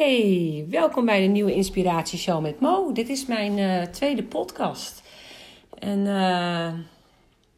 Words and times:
Hey, 0.00 0.66
welkom 0.68 1.04
bij 1.04 1.20
de 1.20 1.26
nieuwe 1.26 1.54
Inspiratieshow 1.54 2.42
met 2.42 2.60
Mo. 2.60 2.92
Dit 2.92 3.08
is 3.08 3.26
mijn 3.26 3.58
uh, 3.58 3.82
tweede 3.82 4.22
podcast. 4.22 5.02
En 5.78 5.98
uh, 5.98 6.72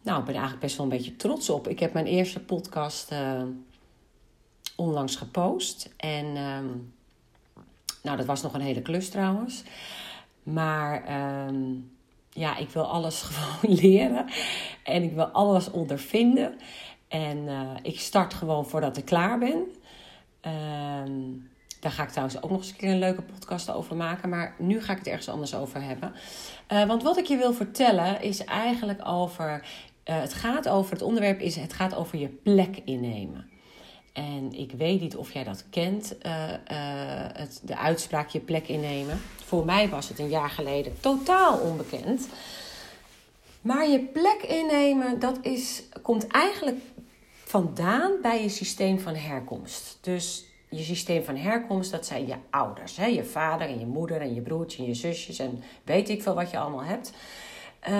nou, 0.03 0.19
ik 0.19 0.25
ben 0.25 0.35
eigenlijk 0.35 0.61
best 0.61 0.77
wel 0.77 0.87
een 0.87 0.93
beetje 0.93 1.17
trots 1.17 1.51
op. 1.51 1.69
Ik 1.69 1.81
heb 1.81 1.93
mijn 1.93 2.07
eerste 2.07 2.41
podcast 2.41 3.13
uh, 3.13 3.43
onlangs 4.77 5.17
gepost. 5.17 5.95
En 5.97 6.37
ehm, 6.37 6.67
nou, 8.03 8.17
dat 8.17 8.27
was 8.27 8.43
nog 8.43 8.55
een 8.55 8.61
hele 8.61 8.83
klus 8.83 9.09
trouwens. 9.09 9.63
Maar 10.43 11.05
ehm, 11.05 11.65
ja, 12.31 12.57
ik 12.57 12.69
wil 12.69 12.85
alles 12.85 13.23
gewoon 13.29 13.77
leren. 13.77 14.27
En 14.85 15.03
ik 15.03 15.13
wil 15.13 15.27
alles 15.27 15.71
ondervinden. 15.71 16.59
En 17.09 17.49
ik 17.83 18.01
start 18.01 18.35
gewoon 18.35 18.67
voordat 18.67 18.97
ik 18.97 19.05
klaar 19.05 19.39
ben. 19.39 19.67
Ehm 20.41 21.51
daar 21.83 21.93
ga 21.93 22.03
ik 22.03 22.09
trouwens 22.09 22.43
ook 22.43 22.51
nog 22.51 22.59
eens 22.59 22.71
een 22.71 22.77
keer 22.77 22.91
een 22.91 22.99
leuke 22.99 23.23
podcast 23.23 23.71
over 23.71 23.97
maken. 23.97 24.29
Maar 24.29 24.55
nu 24.59 24.83
ga 24.83 24.93
ik 24.93 24.99
het 24.99 25.07
ergens 25.07 25.29
anders 25.29 25.55
over 25.55 25.83
hebben. 25.83 26.13
Uh, 26.73 26.87
want 26.87 27.03
wat 27.03 27.17
ik 27.17 27.27
je 27.27 27.37
wil 27.37 27.53
vertellen 27.53 28.23
is 28.23 28.45
eigenlijk 28.45 29.09
over. 29.09 29.51
Uh, 29.51 30.21
het 30.21 30.35
gaat 30.35 30.69
over. 30.69 30.93
Het 30.93 31.03
onderwerp 31.03 31.41
is. 31.41 31.57
Het 31.57 31.73
gaat 31.73 31.95
over 31.95 32.19
je 32.19 32.29
plek 32.29 32.81
innemen. 32.85 33.51
En 34.13 34.53
ik 34.53 34.73
weet 34.73 35.01
niet 35.01 35.17
of 35.17 35.33
jij 35.33 35.45
dat 35.45 35.65
kent. 35.71 36.17
Uh, 36.27 36.33
het, 37.33 37.61
de 37.65 37.77
uitspraak 37.77 38.29
je 38.29 38.41
plek 38.41 38.69
innemen. 38.69 39.21
Voor 39.45 39.65
mij 39.65 39.89
was 39.89 40.09
het 40.09 40.19
een 40.19 40.29
jaar 40.29 40.51
geleden 40.51 41.01
totaal 41.01 41.59
onbekend. 41.59 42.29
Maar 43.61 43.89
je 43.89 44.01
plek 44.01 44.43
innemen, 44.49 45.19
dat 45.19 45.39
is, 45.41 45.83
komt 46.03 46.27
eigenlijk 46.27 46.79
vandaan 47.45 48.13
bij 48.23 48.43
je 48.43 48.49
systeem 48.49 49.01
van 49.01 49.15
herkomst. 49.15 49.99
Dus 50.01 50.51
je 50.73 50.83
systeem 50.83 51.25
van 51.25 51.37
herkomst, 51.37 51.91
dat 51.91 52.07
zijn 52.07 52.27
je 52.27 52.35
ouders. 52.51 52.97
Hè? 52.97 53.07
Je 53.07 53.25
vader 53.25 53.67
en 53.67 53.79
je 53.79 53.87
moeder 53.87 54.21
en 54.21 54.35
je 54.35 54.41
broertje 54.41 54.83
en 54.83 54.89
je 54.89 54.95
zusjes 54.95 55.39
en 55.39 55.63
weet 55.85 56.09
ik 56.09 56.23
veel 56.23 56.35
wat 56.35 56.51
je 56.51 56.59
allemaal 56.59 56.85
hebt. 56.85 57.13
Uh, 57.89 57.91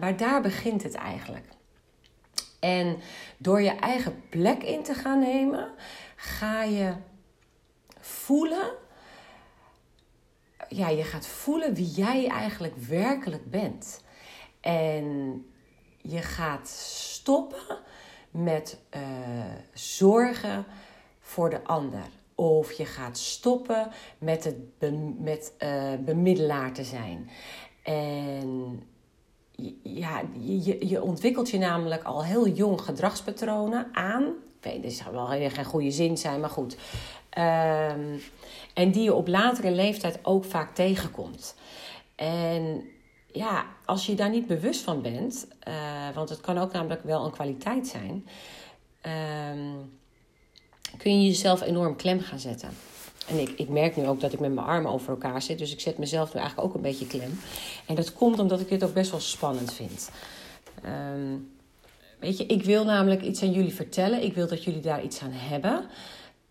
maar 0.00 0.16
daar 0.16 0.42
begint 0.42 0.82
het 0.82 0.94
eigenlijk. 0.94 1.46
En 2.60 2.96
door 3.38 3.62
je 3.62 3.70
eigen 3.70 4.22
plek 4.28 4.62
in 4.62 4.82
te 4.82 4.94
gaan 4.94 5.18
nemen, 5.18 5.70
ga 6.16 6.62
je 6.62 6.92
voelen. 8.00 8.70
Ja, 10.68 10.88
je 10.88 11.02
gaat 11.02 11.26
voelen 11.26 11.74
wie 11.74 11.90
jij 11.90 12.28
eigenlijk 12.28 12.76
werkelijk 12.76 13.50
bent. 13.50 14.02
En 14.60 15.46
je 16.02 16.22
gaat 16.22 16.68
stoppen 16.68 17.78
met 18.30 18.78
uh, 18.96 19.00
zorgen 19.72 20.66
voor 21.26 21.50
de 21.50 21.64
ander. 21.64 22.04
Of 22.34 22.72
je 22.72 22.84
gaat 22.84 23.18
stoppen 23.18 23.88
met, 24.18 24.44
het 24.44 24.56
met 25.18 25.52
uh, 25.58 25.94
bemiddelaar 26.04 26.72
te 26.72 26.84
zijn. 26.84 27.30
En 27.82 28.82
ja, 29.82 30.22
je, 30.38 30.88
je 30.88 31.02
ontwikkelt 31.02 31.50
je 31.50 31.58
namelijk 31.58 32.02
al 32.02 32.24
heel 32.24 32.48
jong 32.48 32.80
gedragspatronen 32.80 33.88
aan. 33.92 34.22
Ik 34.22 34.72
weet, 34.72 34.82
dit 34.82 34.92
zal 34.92 35.12
wel 35.12 35.30
heel 35.30 35.50
geen 35.50 35.64
goede 35.64 35.90
zin 35.90 36.16
zijn, 36.16 36.40
maar 36.40 36.50
goed. 36.50 36.76
Um, 37.38 38.20
en 38.74 38.90
die 38.90 39.02
je 39.02 39.14
op 39.14 39.28
latere 39.28 39.70
leeftijd 39.70 40.18
ook 40.22 40.44
vaak 40.44 40.74
tegenkomt. 40.74 41.54
En 42.14 42.84
ja, 43.32 43.66
als 43.84 44.06
je 44.06 44.14
daar 44.14 44.30
niet 44.30 44.46
bewust 44.46 44.80
van 44.80 45.02
bent, 45.02 45.48
uh, 45.68 45.74
want 46.14 46.28
het 46.28 46.40
kan 46.40 46.58
ook 46.58 46.72
namelijk 46.72 47.02
wel 47.02 47.24
een 47.24 47.30
kwaliteit 47.32 47.86
zijn. 47.86 48.26
Um, 49.52 49.98
kun 50.96 51.20
je 51.20 51.26
jezelf 51.26 51.62
enorm 51.62 51.96
klem 51.96 52.20
gaan 52.20 52.38
zetten. 52.38 52.68
En 53.28 53.38
ik, 53.38 53.48
ik 53.48 53.68
merk 53.68 53.96
nu 53.96 54.06
ook 54.06 54.20
dat 54.20 54.32
ik 54.32 54.40
met 54.40 54.54
mijn 54.54 54.66
armen 54.66 54.92
over 54.92 55.10
elkaar 55.10 55.42
zit. 55.42 55.58
Dus 55.58 55.72
ik 55.72 55.80
zet 55.80 55.98
mezelf 55.98 56.34
nu 56.34 56.40
eigenlijk 56.40 56.68
ook 56.68 56.74
een 56.74 56.82
beetje 56.82 57.06
klem. 57.06 57.40
En 57.86 57.94
dat 57.94 58.12
komt 58.12 58.38
omdat 58.38 58.60
ik 58.60 58.68
dit 58.68 58.84
ook 58.84 58.94
best 58.94 59.10
wel 59.10 59.20
spannend 59.20 59.72
vind. 59.72 60.10
Um, 61.14 61.50
weet 62.18 62.38
je, 62.38 62.46
ik 62.46 62.64
wil 62.64 62.84
namelijk 62.84 63.22
iets 63.22 63.42
aan 63.42 63.52
jullie 63.52 63.74
vertellen. 63.74 64.22
Ik 64.22 64.34
wil 64.34 64.48
dat 64.48 64.64
jullie 64.64 64.80
daar 64.80 65.04
iets 65.04 65.20
aan 65.20 65.32
hebben. 65.32 65.84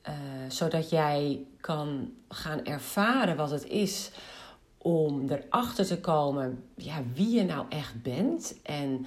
Uh, 0.08 0.14
zodat 0.48 0.90
jij 0.90 1.40
kan 1.62 2.12
gaan 2.30 2.66
ervaren 2.66 3.36
wat 3.36 3.52
het 3.52 3.68
is 3.68 4.12
om 4.78 5.30
erachter 5.30 5.86
te 5.86 6.00
komen 6.00 6.64
ja, 6.76 7.04
wie 7.14 7.36
je 7.36 7.44
nou 7.44 7.66
echt 7.70 8.02
bent. 8.02 8.56
En 8.64 9.06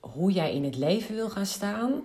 hoe 0.00 0.32
jij 0.32 0.54
in 0.54 0.64
het 0.64 0.76
leven 0.76 1.14
wil 1.14 1.30
gaan 1.30 1.46
staan. 1.46 2.02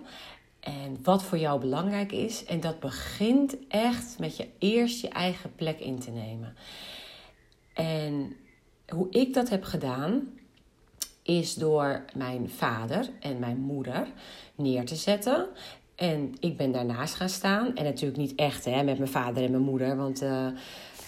En 0.62 0.98
wat 1.02 1.22
voor 1.22 1.38
jou 1.38 1.60
belangrijk 1.60 2.12
is. 2.12 2.44
En 2.44 2.60
dat 2.60 2.80
begint 2.80 3.56
echt 3.68 4.18
met 4.18 4.36
je 4.36 4.48
eerst 4.58 5.00
je 5.00 5.08
eigen 5.08 5.54
plek 5.54 5.80
in 5.80 5.98
te 5.98 6.10
nemen. 6.10 6.54
En 7.74 8.36
hoe 8.88 9.06
ik 9.10 9.34
dat 9.34 9.48
heb 9.48 9.64
gedaan, 9.64 10.28
is 11.22 11.54
door 11.54 12.04
mijn 12.14 12.50
vader 12.50 13.08
en 13.20 13.38
mijn 13.38 13.58
moeder 13.58 14.06
neer 14.54 14.84
te 14.84 14.96
zetten. 14.96 15.46
En 15.94 16.34
ik 16.40 16.56
ben 16.56 16.72
daarnaast 16.72 17.14
gaan 17.14 17.28
staan. 17.28 17.76
En 17.76 17.84
natuurlijk 17.84 18.18
niet 18.18 18.34
echt 18.34 18.64
hè, 18.64 18.82
met 18.82 18.98
mijn 18.98 19.10
vader 19.10 19.44
en 19.44 19.50
mijn 19.50 19.62
moeder. 19.62 19.96
Want 19.96 20.22
uh, 20.22 20.46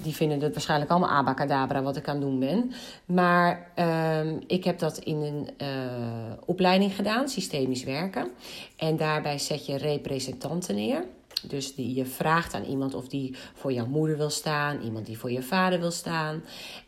die 0.03 0.15
vinden 0.15 0.41
het 0.41 0.53
waarschijnlijk 0.53 0.91
allemaal 0.91 1.11
abacadabra 1.11 1.83
wat 1.83 1.97
ik 1.97 2.09
aan 2.09 2.15
het 2.15 2.25
doen 2.25 2.39
ben. 2.39 2.73
Maar 3.05 3.71
uh, 3.79 4.33
ik 4.47 4.65
heb 4.65 4.79
dat 4.79 4.99
in 4.99 5.17
een 5.17 5.49
uh, 5.63 6.33
opleiding 6.45 6.95
gedaan, 6.95 7.29
systemisch 7.29 7.85
werken. 7.85 8.31
En 8.77 8.97
daarbij 8.97 9.39
zet 9.39 9.67
je 9.67 9.77
representanten 9.77 10.75
neer. 10.75 11.05
Dus 11.43 11.75
die, 11.75 11.95
je 11.95 12.07
vraagt 12.07 12.55
aan 12.55 12.65
iemand 12.65 12.95
of 12.95 13.09
die 13.09 13.37
voor 13.55 13.73
jouw 13.73 13.87
moeder 13.87 14.17
wil 14.17 14.31
staan, 14.31 14.81
iemand 14.81 15.07
die 15.07 15.19
voor 15.19 15.33
je 15.33 15.43
vader 15.43 15.81
wil 15.81 15.91
staan. 15.91 16.43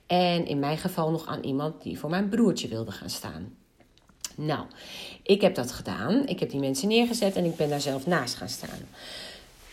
En 0.06 0.46
in 0.46 0.58
mijn 0.58 0.78
geval 0.78 1.10
nog 1.10 1.26
aan 1.26 1.42
iemand 1.42 1.82
die 1.82 1.98
voor 1.98 2.10
mijn 2.10 2.28
broertje 2.28 2.68
wilde 2.68 2.90
gaan 2.90 3.10
staan. 3.10 3.54
Nou, 4.36 4.66
ik 5.22 5.40
heb 5.40 5.54
dat 5.54 5.72
gedaan. 5.72 6.26
Ik 6.26 6.40
heb 6.40 6.50
die 6.50 6.60
mensen 6.60 6.88
neergezet 6.88 7.36
en 7.36 7.44
ik 7.44 7.56
ben 7.56 7.68
daar 7.68 7.80
zelf 7.80 8.06
naast 8.06 8.34
gaan 8.34 8.48
staan. 8.48 8.78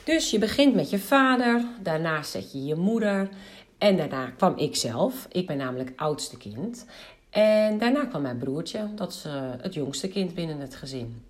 Dus 0.04 0.32
je 0.32 0.40
begint 0.40 0.76
met 0.76 0.90
je 0.90 1.00
vader, 1.00 1.66
daarna 1.82 2.24
zet 2.24 2.52
je 2.52 2.66
je 2.66 2.76
moeder 2.76 3.30
en 3.78 3.98
daarna 3.98 4.30
kwam 4.30 4.58
ik 4.58 4.76
zelf. 4.76 5.28
Ik 5.32 5.48
ben 5.48 5.58
namelijk 5.58 5.94
oudste 5.96 6.38
kind. 6.38 6.86
En 7.30 7.78
daarna 7.78 8.06
kwam 8.06 8.22
mijn 8.22 8.38
broertje, 8.38 8.94
dat 8.96 9.12
is 9.12 9.26
het 9.62 9.74
jongste 9.74 10.08
kind 10.08 10.34
binnen 10.34 10.60
het 10.60 10.76
gezin. 10.76 11.26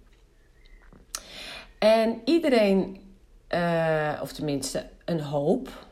En 1.80 2.22
iedereen, 2.26 2.98
uh, 3.50 4.20
of 4.22 4.32
tenminste 4.32 4.86
een 5.06 5.22
hoop, 5.22 5.88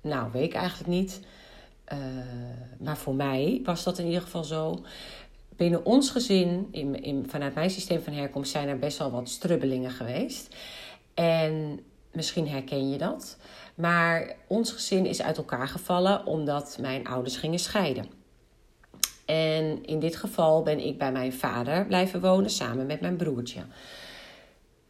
nou 0.00 0.32
weet 0.32 0.44
ik 0.44 0.54
eigenlijk 0.54 0.88
niet, 0.88 1.20
uh, 1.92 1.98
maar 2.78 2.96
voor 2.96 3.14
mij 3.14 3.60
was 3.64 3.84
dat 3.84 3.98
in 3.98 4.06
ieder 4.06 4.22
geval 4.22 4.44
zo. 4.44 4.84
Binnen 5.56 5.84
ons 5.84 6.10
gezin, 6.10 6.68
in, 6.70 7.02
in, 7.02 7.26
vanuit 7.28 7.54
mijn 7.54 7.70
systeem 7.70 8.02
van 8.02 8.12
herkomst, 8.12 8.50
zijn 8.50 8.68
er 8.68 8.78
best 8.78 8.98
wel 8.98 9.10
wat 9.10 9.28
strubbelingen 9.28 9.90
geweest. 9.90 10.54
En 11.14 11.80
Misschien 12.18 12.48
herken 12.48 12.90
je 12.90 12.98
dat. 12.98 13.36
Maar 13.74 14.36
ons 14.46 14.72
gezin 14.72 15.06
is 15.06 15.22
uit 15.22 15.36
elkaar 15.36 15.68
gevallen 15.68 16.26
omdat 16.26 16.78
mijn 16.80 17.06
ouders 17.06 17.36
gingen 17.36 17.58
scheiden. 17.58 18.06
En 19.26 19.84
in 19.84 19.98
dit 19.98 20.16
geval 20.16 20.62
ben 20.62 20.86
ik 20.86 20.98
bij 20.98 21.12
mijn 21.12 21.32
vader 21.32 21.86
blijven 21.86 22.20
wonen 22.20 22.50
samen 22.50 22.86
met 22.86 23.00
mijn 23.00 23.16
broertje. 23.16 23.60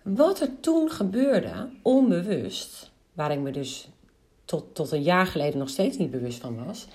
Wat 0.02 0.40
er 0.40 0.60
toen 0.60 0.90
gebeurde, 0.90 1.70
onbewust, 1.82 2.90
waar 3.12 3.32
ik 3.32 3.38
me 3.38 3.50
dus 3.50 3.88
tot, 4.44 4.74
tot 4.74 4.92
een 4.92 5.02
jaar 5.02 5.26
geleden 5.26 5.58
nog 5.58 5.68
steeds 5.68 5.96
niet 5.96 6.10
bewust 6.10 6.40
van 6.40 6.64
was, 6.64 6.86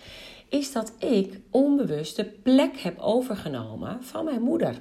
is 0.50 0.72
dat 0.72 0.94
ik 1.00 1.40
onbewust 1.50 2.16
de 2.16 2.26
plek 2.26 2.78
heb 2.78 3.00
overgenomen 3.00 4.04
van 4.04 4.26
mijn 4.26 4.42
moeder. 4.42 4.78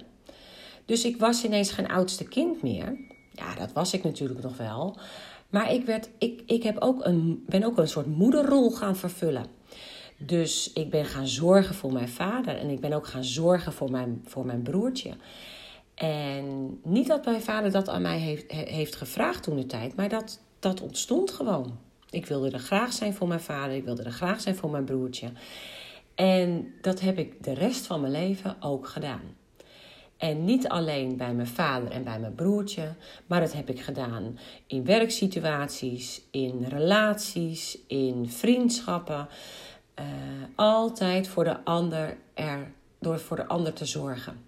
Dus 0.85 1.05
ik 1.05 1.17
was 1.17 1.45
ineens 1.45 1.71
geen 1.71 1.89
oudste 1.89 2.25
kind 2.25 2.63
meer. 2.63 2.97
Ja, 3.33 3.55
dat 3.55 3.73
was 3.73 3.95
ik 3.95 4.05
natuurlijk 4.05 4.43
nog 4.43 4.57
wel. 4.57 4.97
Maar 5.53 5.73
ik, 5.73 5.87
werd, 5.87 6.11
ik, 6.19 6.43
ik 6.47 6.63
heb 6.63 6.79
ook 6.79 7.05
een, 7.05 7.45
ben 7.47 7.65
ook 7.65 7.79
een 7.79 7.89
soort 7.89 8.07
moederrol 8.07 8.71
gaan 8.71 8.97
vervullen. 8.97 9.47
Dus 10.17 10.73
ik 10.73 10.91
ben 10.91 11.05
gaan 11.05 11.27
zorgen 11.27 11.75
voor 11.75 11.93
mijn 11.93 12.09
vader 12.09 12.57
en 12.57 12.69
ik 12.69 12.81
ben 12.81 12.93
ook 12.93 13.07
gaan 13.07 13.25
zorgen 13.25 13.73
voor 13.73 13.91
mijn, 13.91 14.23
voor 14.25 14.47
mijn 14.47 14.63
broertje. 14.63 15.11
En 15.95 16.79
niet 16.83 17.07
dat 17.07 17.25
mijn 17.25 17.43
vader 17.43 17.71
dat 17.71 17.89
aan 17.89 18.03
mij 18.03 18.19
heeft, 18.19 18.53
heeft 18.53 18.97
gevraagd 18.97 19.43
toen 19.43 19.57
de 19.57 19.67
tijd, 19.67 19.97
maar 19.97 20.09
dat, 20.09 20.41
dat 20.59 20.81
ontstond 20.81 21.31
gewoon. 21.31 21.79
Ik 22.11 22.27
wilde 22.27 22.51
er 22.51 22.59
graag 22.59 22.93
zijn 22.93 23.15
voor 23.15 23.29
mijn 23.29 23.41
vader, 23.41 23.77
ik 23.77 23.85
wilde 23.85 24.03
er 24.03 24.11
graag 24.11 24.41
zijn 24.41 24.57
voor 24.57 24.71
mijn 24.71 24.85
broertje. 24.85 25.33
En 26.15 26.75
dat 26.81 27.01
heb 27.01 27.19
ik 27.19 27.45
de 27.45 27.55
rest 27.55 27.87
van 27.87 28.01
mijn 28.01 28.13
leven 28.13 28.57
ook 28.61 28.89
gedaan. 28.89 29.23
En 30.23 30.45
niet 30.45 30.69
alleen 30.69 31.17
bij 31.17 31.35
mijn 31.35 31.47
vader 31.47 31.91
en 31.91 32.05
bij 32.05 32.19
mijn 32.19 32.35
broertje, 32.35 32.95
maar 33.27 33.41
dat 33.41 33.53
heb 33.53 33.69
ik 33.69 33.81
gedaan 33.81 34.39
in 34.67 34.85
werksituaties, 34.85 36.23
in 36.31 36.65
relaties, 36.69 37.79
in 37.87 38.31
vriendschappen. 38.31 39.29
Uh, 39.99 40.05
altijd 40.55 41.29
voor 41.29 41.45
de 41.45 41.65
ander 41.65 42.17
er, 42.35 42.73
door 42.99 43.19
voor 43.19 43.37
de 43.37 43.47
ander 43.47 43.73
te 43.73 43.85
zorgen. 43.85 44.45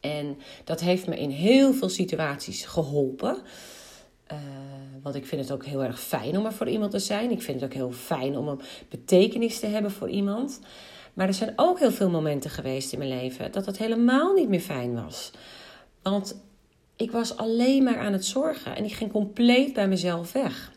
En 0.00 0.38
dat 0.64 0.80
heeft 0.80 1.06
me 1.06 1.18
in 1.18 1.30
heel 1.30 1.72
veel 1.72 1.88
situaties 1.88 2.64
geholpen. 2.64 3.36
Uh, 4.32 4.38
want 5.02 5.14
ik 5.14 5.26
vind 5.26 5.40
het 5.40 5.52
ook 5.52 5.64
heel 5.64 5.84
erg 5.84 6.00
fijn 6.00 6.38
om 6.38 6.46
er 6.46 6.52
voor 6.52 6.68
iemand 6.68 6.90
te 6.90 6.98
zijn. 6.98 7.30
Ik 7.30 7.42
vind 7.42 7.60
het 7.60 7.70
ook 7.70 7.76
heel 7.76 7.92
fijn 7.92 8.36
om 8.36 8.48
een 8.48 8.60
betekenis 8.88 9.60
te 9.60 9.66
hebben 9.66 9.90
voor 9.90 10.08
iemand. 10.08 10.60
Maar 11.12 11.26
er 11.26 11.34
zijn 11.34 11.52
ook 11.56 11.78
heel 11.78 11.92
veel 11.92 12.10
momenten 12.10 12.50
geweest 12.50 12.92
in 12.92 12.98
mijn 12.98 13.10
leven 13.10 13.52
dat 13.52 13.66
het 13.66 13.78
helemaal 13.78 14.32
niet 14.32 14.48
meer 14.48 14.60
fijn 14.60 15.02
was. 15.04 15.30
Want 16.02 16.40
ik 16.96 17.10
was 17.10 17.36
alleen 17.36 17.82
maar 17.82 17.98
aan 17.98 18.12
het 18.12 18.24
zorgen 18.24 18.76
en 18.76 18.84
ik 18.84 18.92
ging 18.92 19.12
compleet 19.12 19.72
bij 19.72 19.88
mezelf 19.88 20.32
weg. 20.32 20.72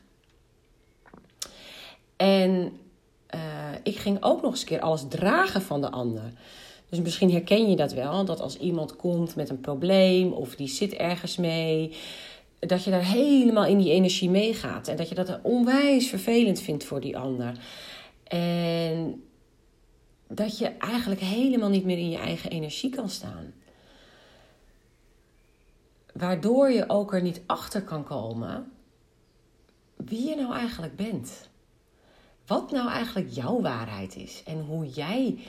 En 2.15 2.77
uh, 3.35 3.39
ik 3.83 3.97
ging 3.97 4.23
ook 4.23 4.41
nog 4.41 4.51
eens 4.51 4.61
een 4.61 4.67
keer 4.67 4.79
alles 4.79 5.05
dragen 5.09 5.61
van 5.61 5.81
de 5.81 5.89
ander. 5.89 6.33
Dus 6.89 6.99
misschien 6.99 7.31
herken 7.31 7.69
je 7.69 7.75
dat 7.75 7.93
wel, 7.93 8.25
dat 8.25 8.41
als 8.41 8.57
iemand 8.57 8.95
komt 8.95 9.35
met 9.35 9.49
een 9.49 9.59
probleem 9.59 10.31
of 10.31 10.55
die 10.55 10.67
zit 10.67 10.93
ergens 10.93 11.37
mee, 11.37 11.95
dat 12.59 12.83
je 12.83 12.91
daar 12.91 13.05
helemaal 13.05 13.65
in 13.65 13.77
die 13.77 13.91
energie 13.91 14.29
meegaat. 14.29 14.87
En 14.87 14.95
dat 14.95 15.09
je 15.09 15.15
dat 15.15 15.39
onwijs 15.41 16.07
vervelend 16.07 16.61
vindt 16.61 16.83
voor 16.83 17.01
die 17.01 17.17
ander. 17.17 17.51
En 18.27 19.23
dat 20.27 20.57
je 20.57 20.67
eigenlijk 20.67 21.21
helemaal 21.21 21.69
niet 21.69 21.85
meer 21.85 21.97
in 21.97 22.09
je 22.09 22.17
eigen 22.17 22.49
energie 22.51 22.89
kan 22.89 23.09
staan. 23.09 23.53
Waardoor 26.13 26.71
je 26.71 26.89
ook 26.89 27.13
er 27.13 27.21
niet 27.21 27.41
achter 27.45 27.81
kan 27.81 28.03
komen 28.03 28.71
wie 29.95 30.29
je 30.29 30.35
nou 30.35 30.53
eigenlijk 30.53 30.95
bent. 30.95 31.49
Wat 32.47 32.71
nou 32.71 32.89
eigenlijk 32.89 33.31
jouw 33.31 33.61
waarheid 33.61 34.15
is 34.15 34.43
en 34.45 34.59
hoe 34.59 34.89
jij 34.89 35.39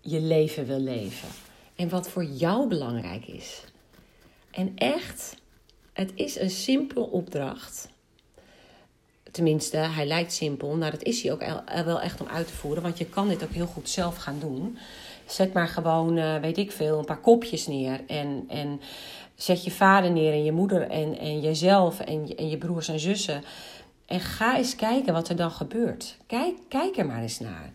je 0.00 0.20
leven 0.20 0.66
wil 0.66 0.80
leven. 0.80 1.28
En 1.76 1.88
wat 1.88 2.08
voor 2.08 2.24
jou 2.24 2.68
belangrijk 2.68 3.26
is. 3.26 3.64
En 4.50 4.72
echt, 4.76 5.36
het 5.92 6.12
is 6.14 6.38
een 6.38 6.50
simpele 6.50 7.10
opdracht. 7.10 7.91
Tenminste, 9.32 9.76
hij 9.76 10.06
lijkt 10.06 10.32
simpel, 10.32 10.76
maar 10.76 10.90
dat 10.90 11.02
is 11.02 11.22
hij 11.22 11.32
ook 11.32 11.44
wel 11.84 12.00
echt 12.00 12.20
om 12.20 12.26
uit 12.26 12.46
te 12.46 12.52
voeren. 12.52 12.82
Want 12.82 12.98
je 12.98 13.06
kan 13.06 13.28
dit 13.28 13.42
ook 13.42 13.52
heel 13.52 13.66
goed 13.66 13.88
zelf 13.88 14.16
gaan 14.16 14.38
doen. 14.38 14.78
Zet 15.26 15.52
maar 15.52 15.68
gewoon, 15.68 16.16
eh, 16.16 16.40
weet 16.40 16.58
ik 16.58 16.72
veel, 16.72 16.98
een 16.98 17.04
paar 17.04 17.20
kopjes 17.20 17.66
neer. 17.66 18.00
En, 18.06 18.44
en 18.48 18.80
zet 19.34 19.64
je 19.64 19.70
vader 19.70 20.10
neer 20.10 20.32
en 20.32 20.44
je 20.44 20.52
moeder 20.52 20.90
en, 20.90 21.18
en 21.18 21.40
jezelf 21.40 22.00
en, 22.00 22.36
en 22.36 22.48
je 22.48 22.58
broers 22.58 22.88
en 22.88 23.00
zussen. 23.00 23.44
En 24.06 24.20
ga 24.20 24.56
eens 24.56 24.76
kijken 24.76 25.12
wat 25.12 25.28
er 25.28 25.36
dan 25.36 25.50
gebeurt. 25.50 26.16
Kijk, 26.26 26.54
kijk 26.68 26.96
er 26.96 27.06
maar 27.06 27.22
eens 27.22 27.40
naar. 27.40 27.72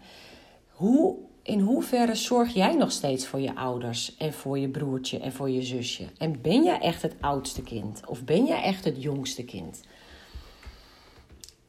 Hoe, 0.71 1.15
in 1.41 1.59
hoeverre 1.59 2.15
zorg 2.15 2.53
jij 2.53 2.75
nog 2.75 2.91
steeds 2.91 3.27
voor 3.27 3.39
je 3.39 3.55
ouders 3.55 4.15
en 4.17 4.33
voor 4.33 4.59
je 4.59 4.69
broertje 4.69 5.19
en 5.19 5.33
voor 5.33 5.49
je 5.49 5.61
zusje? 5.61 6.03
En 6.17 6.41
ben 6.41 6.63
jij 6.63 6.79
echt 6.79 7.01
het 7.01 7.15
oudste 7.21 7.63
kind? 7.63 8.01
Of 8.05 8.23
ben 8.23 8.45
jij 8.45 8.61
echt 8.61 8.85
het 8.85 9.01
jongste 9.01 9.43
kind? 9.43 9.81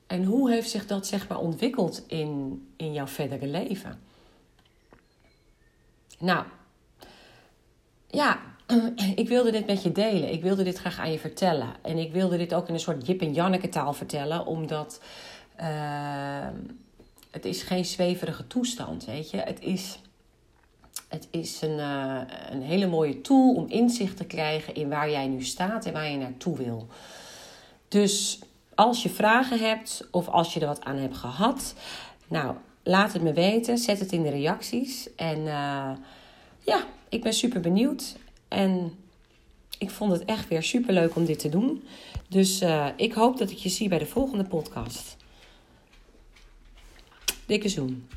En 0.09 0.25
hoe 0.25 0.51
heeft 0.51 0.71
zich 0.71 0.87
dat 0.87 1.07
zeg 1.07 1.29
maar 1.29 1.39
ontwikkeld 1.39 2.05
in, 2.07 2.63
in 2.77 2.93
jouw 2.93 3.07
verdere 3.07 3.47
leven? 3.47 4.01
Nou, 6.19 6.45
ja, 8.07 8.41
ik 9.23 9.29
wilde 9.29 9.51
dit 9.51 9.67
met 9.67 9.83
je 9.83 9.93
delen. 9.93 10.33
Ik 10.33 10.43
wilde 10.43 10.63
dit 10.63 10.79
graag 10.79 10.99
aan 10.99 11.13
je 11.13 11.19
vertellen. 11.19 11.69
En 11.83 11.99
ik 11.99 12.13
wilde 12.13 12.37
dit 12.37 12.55
ook 12.55 12.69
in 12.69 12.75
een 12.75 12.81
soort 12.81 13.07
Jip 13.07 13.21
en 13.21 13.33
Janneke 13.33 13.69
taal 13.69 13.93
vertellen, 13.93 14.47
omdat 14.47 15.01
uh, 15.61 16.47
het 17.31 17.45
is 17.45 17.63
geen 17.63 17.85
zweverige 17.85 18.47
toestand, 18.47 19.05
weet 19.05 19.31
je. 19.31 19.37
Het 19.37 19.61
is, 19.61 19.99
het 21.09 21.29
is 21.31 21.63
een, 21.63 21.79
uh, 21.79 22.21
een 22.51 22.63
hele 22.63 22.87
mooie 22.87 23.21
tool 23.21 23.55
om 23.55 23.69
inzicht 23.69 24.17
te 24.17 24.25
krijgen 24.25 24.75
in 24.75 24.89
waar 24.89 25.11
jij 25.11 25.27
nu 25.27 25.43
staat 25.43 25.87
en 25.87 25.93
waar 25.93 26.11
je 26.11 26.17
naartoe 26.17 26.57
wil. 26.57 26.87
Dus 27.89 28.39
als 28.79 29.03
je 29.03 29.09
vragen 29.09 29.59
hebt 29.59 30.09
of 30.11 30.29
als 30.29 30.55
je 30.55 30.61
er 30.61 30.67
wat 30.67 30.85
aan 30.85 30.97
hebt 30.97 31.17
gehad, 31.17 31.75
nou, 32.29 32.57
laat 32.83 33.13
het 33.13 33.23
me 33.23 33.33
weten. 33.33 33.79
Zet 33.79 34.01
het 34.01 34.13
in 34.13 34.23
de 34.23 34.31
reacties. 34.31 35.15
En 35.17 35.39
uh, 35.39 35.91
ja, 36.61 36.85
ik 37.09 37.23
ben 37.23 37.33
super 37.33 37.61
benieuwd. 37.61 38.17
En 38.49 38.93
ik 39.79 39.91
vond 39.91 40.13
het 40.13 40.25
echt 40.25 40.49
weer 40.49 40.63
super 40.63 40.95
leuk 40.95 41.17
om 41.17 41.25
dit 41.25 41.39
te 41.39 41.49
doen. 41.49 41.85
Dus 42.29 42.63
uh, 42.63 42.87
ik 42.97 43.13
hoop 43.13 43.39
dat 43.39 43.51
ik 43.51 43.57
je 43.57 43.69
zie 43.69 43.89
bij 43.89 43.99
de 43.99 44.07
volgende 44.07 44.45
podcast. 44.45 45.17
Dikke 47.47 47.69
zoen. 47.69 48.09